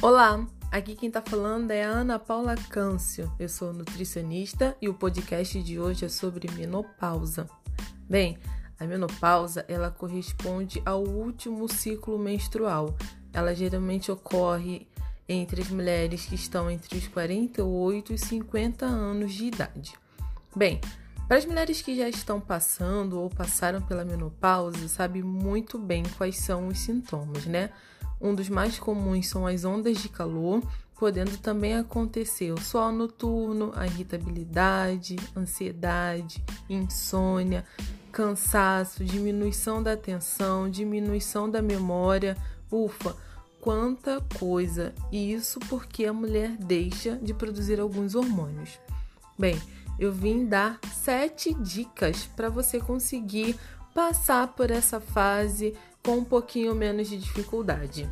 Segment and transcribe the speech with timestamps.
[0.00, 3.32] Olá, aqui quem tá falando é a Ana Paula Câncio.
[3.36, 7.50] Eu sou nutricionista e o podcast de hoje é sobre menopausa.
[8.08, 8.38] Bem,
[8.78, 12.96] a menopausa ela corresponde ao último ciclo menstrual.
[13.32, 14.86] Ela geralmente ocorre
[15.28, 19.94] entre as mulheres que estão entre os 48 e 50 anos de idade.
[20.54, 20.80] Bem,
[21.26, 26.38] para as mulheres que já estão passando ou passaram pela menopausa, sabe muito bem quais
[26.38, 27.70] são os sintomas, né?
[28.20, 30.62] Um dos mais comuns são as ondas de calor,
[30.98, 37.64] podendo também acontecer o sol noturno, a irritabilidade, ansiedade, insônia,
[38.10, 42.36] cansaço, diminuição da atenção, diminuição da memória.
[42.70, 43.16] Ufa,
[43.60, 44.92] quanta coisa!
[45.12, 48.80] E isso porque a mulher deixa de produzir alguns hormônios.
[49.38, 49.60] Bem,
[49.98, 53.56] eu vim dar sete dicas para você conseguir
[53.94, 58.08] passar por essa fase com um pouquinho menos de dificuldade.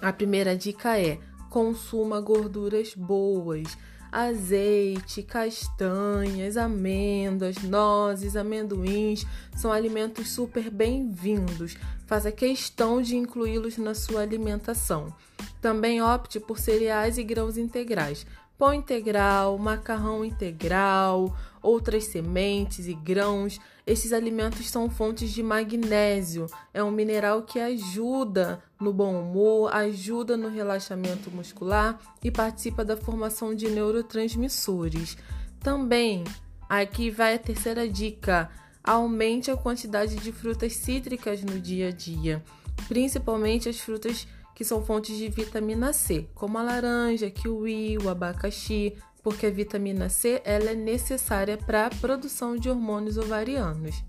[0.00, 1.18] A primeira dica é:
[1.50, 3.76] consuma gorduras boas.
[4.12, 11.76] Azeite, castanhas, amêndoas, nozes, amendoins são alimentos super bem-vindos.
[12.06, 15.12] Faça questão de incluí-los na sua alimentação.
[15.60, 18.26] Também opte por cereais e grãos integrais
[18.58, 23.58] pão integral, macarrão integral, outras sementes e grãos.
[23.84, 26.46] Esses alimentos são fontes de magnésio.
[26.72, 32.96] É um mineral que ajuda no bom humor, ajuda no relaxamento muscular e participa da
[32.96, 35.18] formação de neurotransmissores.
[35.60, 36.22] Também,
[36.68, 38.48] aqui vai a terceira dica:
[38.84, 42.42] aumente a quantidade de frutas cítricas no dia a dia,
[42.88, 48.96] principalmente as frutas que são fontes de vitamina C, como a laranja, kiwi, o abacaxi,
[49.26, 54.04] porque a vitamina C ela é necessária para a produção de hormônios ovarianos.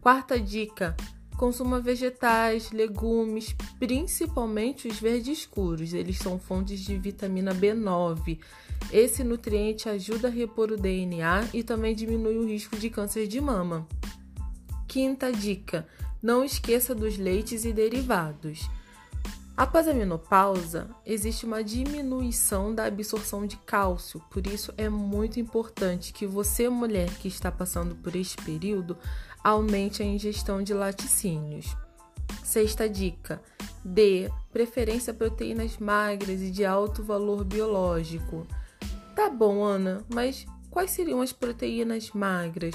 [0.00, 0.96] Quarta dica:
[1.36, 5.94] consuma vegetais, legumes, principalmente os verdes escuros.
[5.94, 8.40] Eles são fontes de vitamina B9.
[8.92, 13.40] Esse nutriente ajuda a repor o DNA e também diminui o risco de câncer de
[13.40, 13.86] mama.
[14.88, 15.86] Quinta dica:
[16.20, 18.68] não esqueça dos leites e derivados.
[19.54, 26.12] Após a menopausa, existe uma diminuição da absorção de cálcio, por isso é muito importante
[26.12, 28.96] que você, mulher que está passando por este período,
[29.44, 31.76] aumente a ingestão de laticínios.
[32.42, 33.42] Sexta dica:
[33.84, 38.46] dê preferência a proteínas magras e de alto valor biológico.
[39.14, 42.74] Tá bom, Ana, mas quais seriam as proteínas magras?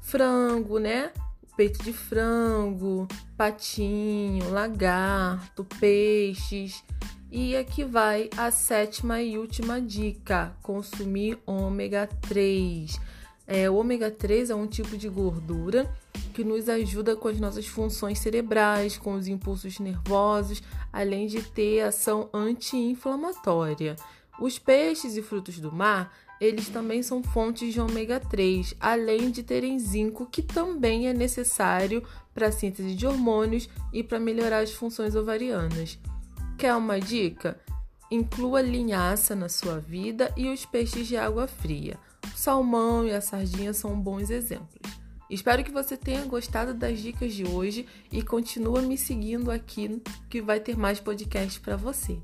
[0.00, 1.10] Frango, né?
[1.58, 6.84] Peito de frango, patinho, lagarto, peixes.
[7.32, 13.00] E aqui vai a sétima e última dica: consumir ômega 3.
[13.44, 15.92] É, o ômega 3 é um tipo de gordura
[16.32, 21.80] que nos ajuda com as nossas funções cerebrais, com os impulsos nervosos, além de ter
[21.80, 23.96] ação anti-inflamatória.
[24.40, 29.42] Os peixes e frutos do mar eles também são fontes de ômega 3, além de
[29.42, 34.72] terem zinco, que também é necessário para a síntese de hormônios e para melhorar as
[34.72, 35.98] funções ovarianas.
[36.56, 37.58] Quer uma dica?
[38.10, 41.98] Inclua linhaça na sua vida e os peixes de água fria.
[42.24, 44.98] O salmão e a sardinha são bons exemplos.
[45.28, 50.00] Espero que você tenha gostado das dicas de hoje e continua me seguindo aqui
[50.30, 52.18] que vai ter mais podcast para você.